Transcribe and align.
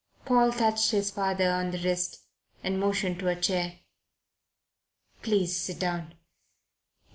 Paul 0.25 0.51
touched 0.51 0.89
his 0.89 1.11
father 1.11 1.51
on 1.51 1.69
the 1.69 1.77
wrist, 1.77 2.21
and 2.63 2.79
motioned 2.79 3.19
to 3.19 3.27
a 3.27 3.35
chair. 3.39 3.81
"Please 5.21 5.55
sit 5.55 5.77
down. 5.77 6.15